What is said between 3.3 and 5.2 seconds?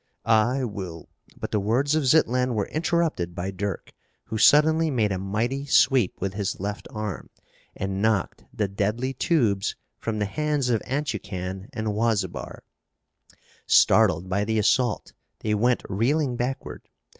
by Dirk, who suddenly made a